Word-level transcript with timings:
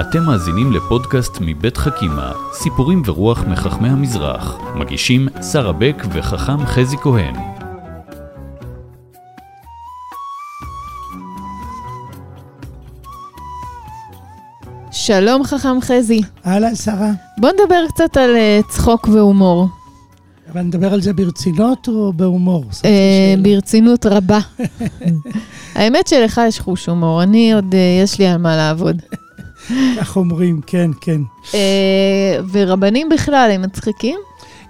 אתם 0.00 0.22
מאזינים 0.22 0.72
לפודקאסט 0.72 1.38
מבית 1.40 1.76
חכימה, 1.76 2.32
סיפורים 2.52 3.02
ורוח 3.06 3.44
מחכמי 3.44 3.88
המזרח. 3.88 4.58
מגישים 4.74 5.28
שרה 5.52 5.72
בק 5.72 6.02
וחכם 6.12 6.66
חזי 6.66 6.96
כהן. 6.96 7.34
שלום 14.92 15.44
חכם 15.44 15.80
חזי. 15.80 16.20
אהלן, 16.46 16.74
שרה. 16.74 17.10
בוא 17.38 17.50
נדבר 17.50 17.84
קצת 17.88 18.16
על 18.16 18.30
uh, 18.36 18.68
צחוק 18.68 19.08
והומור. 19.08 19.68
אבל 20.52 20.60
נדבר 20.60 20.92
על 20.92 21.00
זה 21.00 21.12
ברצינות 21.12 21.88
או 21.88 22.12
בהומור? 22.12 22.64
Uh, 22.70 23.40
ברצינות 23.42 24.06
רבה. 24.06 24.38
האמת 25.74 26.06
שלך 26.06 26.40
יש 26.48 26.60
חוש 26.60 26.86
הומור, 26.86 27.22
אני 27.22 27.52
עוד, 27.52 27.72
uh, 27.72 28.04
יש 28.04 28.18
לי 28.18 28.26
על 28.26 28.38
מה 28.38 28.56
לעבוד. 28.56 29.02
כך 30.00 30.16
אומרים, 30.16 30.60
כן, 30.66 30.90
כן. 31.00 31.20
Uh, 31.50 31.54
ורבנים 32.52 33.08
בכלל, 33.08 33.50
הם 33.54 33.62
מצחיקים? 33.62 34.20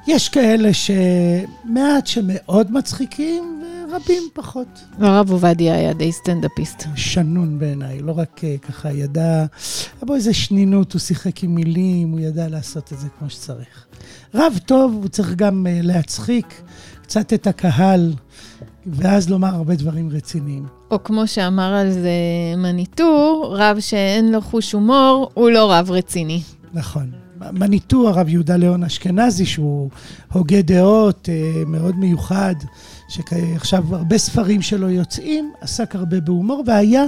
יש 0.06 0.28
כאלה 0.28 0.70
שמעט 0.74 2.06
שמאוד 2.06 2.72
מצחיקים, 2.72 3.62
ורבים 3.90 4.22
פחות. 4.32 4.66
הרב 4.98 5.30
עובדיה 5.30 5.74
היה 5.74 5.92
די 5.92 6.12
סטנדאפיסט. 6.12 6.84
שנון 6.94 7.58
בעיניי, 7.58 8.00
לא 8.02 8.18
רק 8.18 8.40
ככה 8.62 8.92
ידע, 8.92 9.36
היה 9.36 9.46
בו 10.02 10.14
איזה 10.14 10.34
שנינות, 10.34 10.92
הוא 10.92 11.00
שיחק 11.00 11.44
עם 11.44 11.54
מילים, 11.54 12.10
הוא 12.10 12.20
ידע 12.20 12.48
לעשות 12.48 12.92
את 12.92 12.98
זה 12.98 13.08
כמו 13.18 13.30
שצריך. 13.30 13.86
רב 14.34 14.58
טוב, 14.66 14.92
הוא 14.94 15.08
צריך 15.08 15.34
גם 15.34 15.66
להצחיק 15.70 16.62
קצת 17.02 17.32
את 17.32 17.46
הקהל, 17.46 18.12
ואז 18.86 19.30
לומר 19.30 19.54
הרבה 19.54 19.74
דברים 19.74 20.10
רציניים. 20.10 20.66
או 20.90 21.04
כמו 21.04 21.26
שאמר 21.26 21.74
על 21.74 21.90
זה 21.90 22.10
מניטור, 22.56 23.54
רב 23.58 23.80
שאין 23.80 24.32
לו 24.32 24.40
חוש 24.40 24.72
הומור, 24.72 25.30
הוא 25.34 25.50
לא 25.50 25.72
רב 25.72 25.90
רציני. 25.90 26.42
נכון. 26.72 27.10
מניטו, 27.52 28.08
הרב 28.08 28.28
יהודה 28.28 28.56
ליאון 28.56 28.84
אשכנזי, 28.84 29.46
שהוא 29.46 29.90
הוגה 30.32 30.62
דעות 30.62 31.28
מאוד 31.66 31.96
מיוחד, 31.96 32.54
שעכשיו 33.08 33.96
הרבה 33.96 34.18
ספרים 34.18 34.62
שלו 34.62 34.90
יוצאים, 34.90 35.52
עסק 35.60 35.94
הרבה 35.94 36.20
בהומור, 36.20 36.62
והיה 36.66 37.04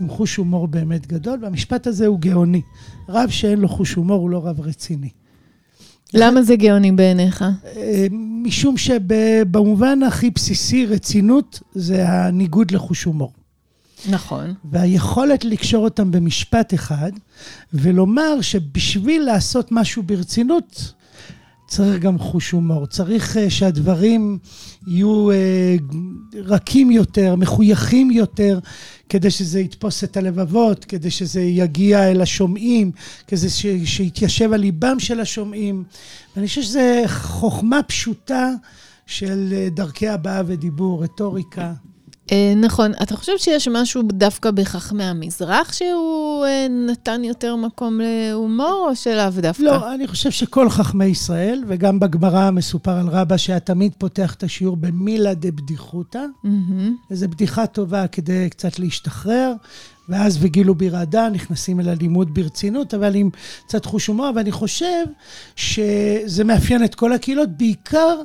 עם 0.00 0.08
חוש 0.08 0.36
הומור 0.36 0.66
באמת 0.66 1.06
גדול, 1.06 1.38
והמשפט 1.42 1.86
הזה 1.86 2.06
הוא 2.06 2.18
גאוני. 2.20 2.62
רב 3.08 3.30
שאין 3.30 3.58
לו 3.58 3.68
חוש 3.68 3.94
הומור 3.94 4.20
הוא 4.20 4.30
לא 4.30 4.46
רב 4.46 4.60
רציני. 4.60 5.08
למה 6.14 6.42
זה 6.42 6.56
גאוני 6.56 6.92
בעיניך? 6.92 7.44
משום 8.44 8.76
שבמובן 8.76 10.02
הכי 10.02 10.30
בסיסי, 10.30 10.86
רצינות 10.86 11.60
זה 11.74 12.08
הניגוד 12.08 12.70
לחוש 12.70 13.04
הומור. 13.04 13.32
נכון. 14.10 14.54
והיכולת 14.64 15.44
לקשור 15.44 15.84
אותם 15.84 16.10
במשפט 16.10 16.74
אחד, 16.74 17.12
ולומר 17.74 18.40
שבשביל 18.40 19.22
לעשות 19.22 19.72
משהו 19.72 20.02
ברצינות, 20.02 20.92
צריך 21.72 22.02
גם 22.02 22.18
חוש 22.18 22.50
הומור. 22.50 22.86
צריך 22.86 23.36
שהדברים 23.48 24.38
יהיו 24.86 25.28
רכים 26.34 26.90
יותר, 26.90 27.36
מחויכים 27.36 28.10
יותר, 28.10 28.58
כדי 29.08 29.30
שזה 29.30 29.60
יתפוס 29.60 30.04
את 30.04 30.16
הלבבות, 30.16 30.84
כדי 30.84 31.10
שזה 31.10 31.40
יגיע 31.40 32.10
אל 32.10 32.20
השומעים, 32.20 32.90
כדי 33.26 33.48
שיתיישב 33.84 34.52
על 34.52 34.60
ליבם 34.60 35.00
של 35.00 35.20
השומעים. 35.20 35.84
ואני 36.36 36.46
חושב 36.46 36.62
שזו 36.62 36.80
חוכמה 37.06 37.82
פשוטה 37.82 38.50
של 39.06 39.68
דרכי 39.74 40.08
הבעה 40.08 40.42
ודיבור, 40.46 41.04
רטוריקה. 41.04 41.72
נכון. 42.56 42.92
אתה 43.02 43.16
חושב 43.16 43.32
שיש 43.38 43.68
משהו 43.68 44.02
דווקא 44.02 44.50
בחכמי 44.50 45.04
המזרח 45.04 45.72
שהוא 45.72 46.46
נתן 46.90 47.24
יותר 47.24 47.56
מקום 47.56 48.00
להומור, 48.02 48.86
או 48.90 48.96
שלאו 48.96 49.30
דווקא? 49.36 49.62
לא, 49.62 49.94
אני 49.94 50.06
חושב 50.06 50.30
שכל 50.30 50.70
חכמי 50.70 51.04
ישראל, 51.04 51.64
וגם 51.68 52.00
בגמרא 52.00 52.50
מסופר 52.50 52.90
על 52.90 53.08
רבא 53.08 53.36
שהיה 53.36 53.60
תמיד 53.60 53.92
פותח 53.98 54.34
את 54.34 54.42
השיעור 54.42 54.76
במילה 54.76 55.34
דבדיחותא, 55.34 56.24
איזו 57.10 57.28
בדיחה 57.28 57.66
טובה 57.66 58.06
כדי 58.06 58.50
קצת 58.50 58.78
להשתחרר, 58.78 59.52
ואז 60.08 60.38
וגילו 60.40 60.74
ברעדה, 60.74 61.28
נכנסים 61.28 61.80
אל 61.80 61.88
הלימוד 61.88 62.34
ברצינות, 62.34 62.94
אבל 62.94 63.14
עם 63.14 63.30
קצת 63.66 63.84
חוש 63.84 64.06
הומור, 64.06 64.30
ואני 64.36 64.52
חושב 64.52 65.04
שזה 65.56 66.44
מאפיין 66.44 66.84
את 66.84 66.94
כל 66.94 67.12
הקהילות, 67.12 67.48
בעיקר 67.56 68.16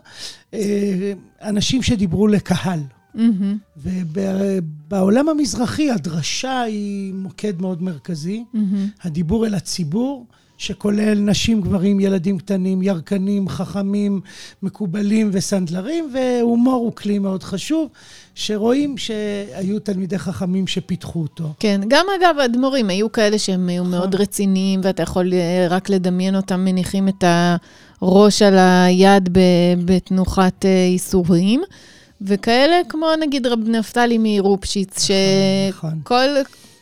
אנשים 1.41 1.83
שדיברו 1.83 2.27
לקהל. 2.27 2.79
Mm-hmm. 3.15 3.77
ובעולם 3.77 5.29
המזרחי 5.29 5.91
הדרשה 5.91 6.61
היא 6.61 7.13
מוקד 7.13 7.61
מאוד 7.61 7.83
מרכזי. 7.83 8.43
Mm-hmm. 8.53 8.57
הדיבור 9.03 9.45
אל 9.45 9.55
הציבור, 9.55 10.25
שכולל 10.57 11.13
נשים, 11.13 11.61
גברים, 11.61 11.99
ילדים 11.99 12.37
קטנים, 12.37 12.81
ירקנים, 12.81 13.49
חכמים, 13.49 14.21
מקובלים 14.63 15.29
וסנדלרים, 15.33 16.09
והומור 16.13 16.75
הוא 16.75 16.95
כלי 16.95 17.19
מאוד 17.19 17.43
חשוב, 17.43 17.89
שרואים 18.35 18.97
שהיו 18.97 19.79
תלמידי 19.79 20.19
חכמים 20.19 20.67
שפיתחו 20.67 21.21
אותו. 21.21 21.53
כן, 21.59 21.81
גם 21.87 22.05
אגב, 22.19 22.39
אדמו"רים 22.39 22.89
היו 22.89 23.11
כאלה 23.11 23.39
שהם 23.39 23.69
היו 23.69 23.83
מאוד 23.83 24.15
רציניים, 24.15 24.79
ואתה 24.83 25.03
יכול 25.03 25.33
רק 25.69 25.89
לדמיין 25.89 26.35
אותם 26.35 26.65
מניחים 26.65 27.07
את 27.07 27.23
הראש 28.01 28.41
על 28.41 28.57
היד 28.57 29.29
בתנוחת 29.85 30.65
ייסורים. 30.65 31.61
וכאלה 32.21 32.75
כמו 32.89 33.07
נגיד 33.19 33.47
רב 33.47 33.59
נפתלי 33.67 34.17
מרופשיץ, 34.19 35.07
שכל 35.07 36.27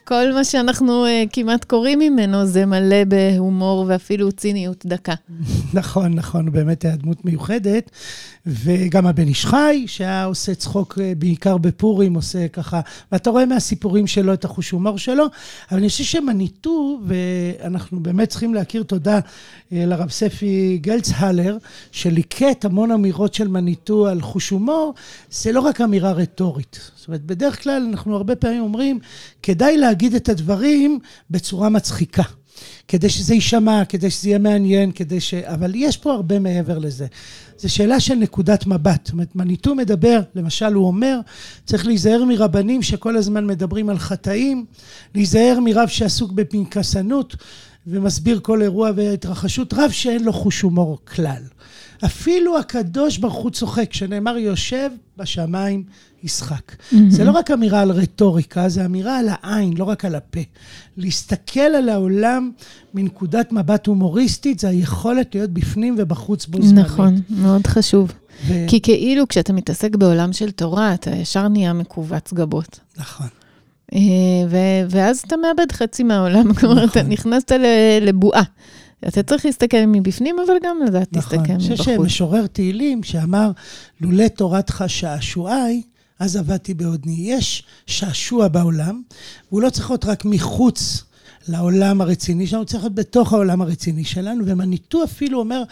כל 0.07 0.33
מה 0.33 0.43
שאנחנו 0.43 1.05
uh, 1.05 1.09
כמעט 1.33 1.63
קוראים 1.63 1.99
ממנו 1.99 2.45
זה 2.45 2.65
מלא 2.65 3.03
בהומור 3.07 3.85
ואפילו 3.87 4.31
ציניות 4.31 4.85
דקה. 4.85 5.13
נכון, 5.73 6.13
נכון, 6.13 6.51
באמת 6.51 6.85
היה 6.85 6.95
דמות 6.95 7.25
מיוחדת. 7.25 7.91
וגם 8.47 9.07
הבן 9.07 9.27
איש 9.27 9.45
חי, 9.45 9.83
שהיה 9.87 10.25
עושה 10.25 10.55
צחוק 10.55 10.97
בעיקר 11.17 11.57
בפורים, 11.57 12.13
עושה 12.13 12.47
ככה, 12.47 12.81
ואתה 13.11 13.29
רואה 13.29 13.45
מהסיפורים 13.45 14.07
שלו 14.07 14.33
את 14.33 14.45
החוש 14.45 14.71
הומור 14.71 14.97
שלו, 14.97 15.25
אבל 15.71 15.79
אני 15.79 15.89
חושב 15.89 16.03
שמניטו, 16.03 16.99
ואנחנו 17.05 17.99
באמת 17.99 18.29
צריכים 18.29 18.53
להכיר 18.53 18.83
תודה 18.83 19.19
לרב 19.71 20.09
ספי 20.09 20.79
גלצהלר, 20.81 21.57
שליקט 21.91 22.65
המון 22.65 22.91
אמירות 22.91 23.33
של 23.33 23.47
מניטו 23.47 24.07
על 24.07 24.21
חוש 24.21 24.49
הומור, 24.49 24.93
זה 25.31 25.51
לא 25.51 25.59
רק 25.59 25.81
אמירה 25.81 26.11
רטורית. 26.11 26.91
זאת 26.95 27.07
אומרת, 27.07 27.25
בדרך 27.25 27.63
כלל 27.63 27.87
אנחנו 27.89 28.15
הרבה 28.15 28.35
פעמים 28.35 28.61
אומרים, 28.61 28.99
כדאי 29.43 29.77
להגיד 29.77 29.94
את 30.15 30.29
הדברים 30.29 30.99
בצורה 31.29 31.69
מצחיקה. 31.69 32.23
כדי 32.87 33.09
שזה 33.09 33.33
יישמע, 33.33 33.85
כדי 33.85 34.09
שזה 34.09 34.29
יהיה 34.29 34.39
מעניין, 34.39 34.91
כדי 34.91 35.19
ש... 35.19 35.33
אבל 35.33 35.71
יש 35.75 35.97
פה 35.97 36.13
הרבה 36.13 36.39
מעבר 36.39 36.77
לזה. 36.77 37.07
זו 37.57 37.73
שאלה 37.73 37.99
של 37.99 38.15
נקודת 38.15 38.65
מבט. 38.67 39.05
זאת 39.05 39.13
אומרת, 39.13 39.35
מניטו 39.35 39.75
מדבר, 39.75 40.19
למשל 40.35 40.73
הוא 40.73 40.87
אומר, 40.87 41.19
צריך 41.65 41.87
להיזהר 41.87 42.23
מרבנים 42.25 42.81
שכל 42.81 43.17
הזמן 43.17 43.47
מדברים 43.47 43.89
על 43.89 43.99
חטאים, 43.99 44.65
להיזהר 45.15 45.59
מרב 45.63 45.87
שעסוק 45.87 46.31
בפנקסנות 46.31 47.35
ומסביר 47.87 48.39
כל 48.39 48.61
אירוע 48.61 48.91
והתרחשות, 48.95 49.73
רב 49.73 49.91
שאין 49.91 50.23
לו 50.23 50.33
חוש 50.33 50.61
הומור 50.61 50.99
כלל. 51.15 51.43
אפילו 52.05 52.59
הקדוש 52.59 53.17
ברוך 53.17 53.35
הוא 53.35 53.51
צוחק, 53.51 53.93
שנאמר 53.93 54.37
יושב 54.37 54.89
בשמיים 55.17 55.83
ישחק. 56.23 56.71
Mm-hmm. 56.71 56.95
זה 57.09 57.23
לא 57.23 57.31
רק 57.31 57.51
אמירה 57.51 57.81
על 57.81 57.91
רטוריקה, 57.91 58.69
זה 58.69 58.85
אמירה 58.85 59.19
על 59.19 59.27
העין, 59.29 59.77
לא 59.77 59.83
רק 59.83 60.05
על 60.05 60.15
הפה. 60.15 60.39
להסתכל 60.97 61.59
על 61.59 61.89
העולם 61.89 62.51
מנקודת 62.93 63.51
מבט 63.51 63.87
הומוריסטית, 63.87 64.59
זה 64.59 64.69
היכולת 64.69 65.35
להיות 65.35 65.49
בפנים 65.49 65.95
ובחוץ 65.97 66.45
בו 66.45 66.61
זמנית. 66.61 66.85
נכון, 66.85 67.21
מאוד 67.29 67.67
חשוב. 67.67 68.11
ו... 68.47 68.53
כי 68.67 68.81
כאילו 68.81 69.27
כשאתה 69.27 69.53
מתעסק 69.53 69.95
בעולם 69.95 70.33
של 70.33 70.51
תורה, 70.51 70.93
אתה 70.93 71.11
ישר 71.11 71.47
נהיה 71.47 71.73
מכווץ 71.73 72.33
גבות. 72.33 72.79
נכון. 72.97 73.27
ו- 74.49 74.85
ואז 74.89 75.23
אתה 75.27 75.35
מאבד 75.37 75.71
חצי 75.71 76.03
מהעולם, 76.03 76.53
כלומר, 76.53 76.83
אתה 76.83 77.03
נכנסת 77.03 77.51
לבועה. 78.01 78.43
אתה 79.07 79.23
צריך 79.23 79.45
להסתכל 79.45 79.85
מבפנים, 79.87 80.35
אבל 80.45 80.53
גם 80.63 80.77
לדעת 80.87 81.09
להסתכל 81.13 81.37
מבחוץ. 81.37 81.51
נכון, 81.51 81.65
אני 81.71 81.77
חושב 81.77 81.95
שמשורר 81.95 82.47
תהילים 82.47 83.03
שאמר, 83.03 83.51
לולא 84.01 84.27
תורתך 84.27 84.83
שעשועי, 84.87 85.81
אז 86.19 86.35
עבדתי 86.35 86.73
בעודני. 86.73 87.15
יש 87.17 87.63
שעשוע 87.87 88.47
בעולם, 88.47 89.01
והוא 89.49 89.61
לא 89.61 89.69
צריך 89.69 89.89
להיות 89.89 90.05
רק 90.05 90.25
מחוץ 90.25 91.03
לעולם 91.47 92.01
הרציני 92.01 92.47
שלנו, 92.47 92.65
צריך 92.65 92.83
להיות 92.83 92.95
בתוך 92.95 93.33
העולם 93.33 93.61
הרציני 93.61 94.03
שלנו, 94.03 94.43
ומניטו 94.45 95.03
אפילו 95.03 95.39
אומר, 95.39 95.63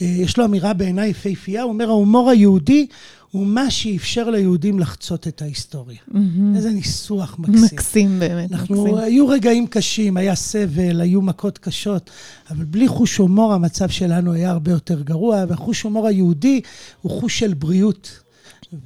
יש 0.00 0.38
לו 0.38 0.44
אמירה 0.44 0.72
בעיניי 0.72 1.10
יפהפייה, 1.10 1.62
הוא 1.62 1.72
אומר, 1.72 1.88
ההומור 1.88 2.30
היהודי 2.30 2.86
הוא 3.30 3.46
מה 3.46 3.70
שאפשר 3.70 4.30
ליהודים 4.30 4.78
לחצות 4.78 5.28
את 5.28 5.42
ההיסטוריה. 5.42 5.98
Mm-hmm. 6.10 6.56
איזה 6.56 6.70
ניסוח 6.70 7.38
מקסים. 7.38 7.64
מקסים 7.64 8.18
באמת, 8.18 8.52
אנחנו, 8.52 8.84
מקסים. 8.84 8.98
היו 8.98 9.28
רגעים 9.28 9.66
קשים, 9.66 10.16
היה 10.16 10.34
סבל, 10.34 11.00
היו 11.00 11.22
מכות 11.22 11.58
קשות, 11.58 12.10
אבל 12.50 12.64
בלי 12.64 12.88
חוש 12.88 13.16
הומור 13.16 13.52
המצב 13.52 13.88
שלנו 13.88 14.32
היה 14.32 14.50
הרבה 14.50 14.70
יותר 14.70 15.02
גרוע, 15.02 15.44
והחוש 15.48 15.82
הומור 15.82 16.06
היהודי 16.06 16.60
הוא 17.02 17.20
חוש 17.20 17.38
של 17.38 17.54
בריאות. 17.54 18.20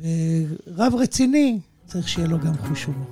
ורב 0.02 0.94
רציני, 0.98 1.58
צריך 1.87 2.08
שיהיה 2.08 2.28
לו 2.28 2.38
גם 2.38 2.52
חוש 2.69 2.84
הומור. 2.84 3.06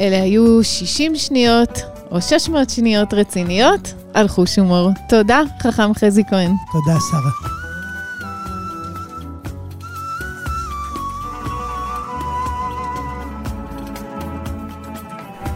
אלה 0.00 0.22
היו 0.22 0.64
60 0.64 1.16
שניות, 1.16 1.78
או 2.10 2.20
600 2.20 2.70
שניות 2.70 3.14
רציניות 3.14 3.94
על 4.14 4.28
חוש 4.28 4.58
הומור. 4.58 4.90
תודה, 5.08 5.40
חכם 5.62 5.94
חזי 5.94 6.22
כהן. 6.30 6.52
תודה, 6.72 6.98
שרה. 7.10 7.30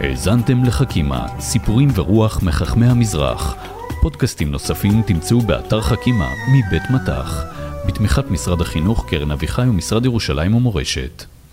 האזנתם 0.01 0.65
לחכימה, 0.65 1.27
סיפורים 1.41 1.89
ורוח 1.95 2.43
מחכמי 2.43 2.87
המזרח. 2.87 3.55
פודקאסטים 4.03 4.51
נוספים 4.51 5.03
תמצאו 5.03 5.41
באתר 5.41 5.81
חכימה 5.81 6.29
מבית 6.53 6.91
מטח, 6.91 7.45
בתמיכת 7.87 8.31
משרד 8.31 8.61
החינוך, 8.61 9.07
קרן 9.09 9.31
אביחי 9.31 9.63
ומשרד 9.63 10.05
ירושלים 10.05 10.55
ומורשת. 10.55 11.34